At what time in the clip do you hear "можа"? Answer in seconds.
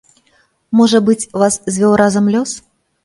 0.79-1.01